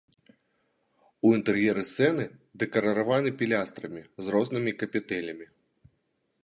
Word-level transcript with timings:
У 1.27 1.33
інтэр'еры 1.39 1.81
сцены 1.89 2.25
дэкарыраваны 2.65 3.29
пілястрамі 3.41 4.01
з 4.25 4.35
разнымі 4.37 4.71
капітэлямі. 4.81 5.45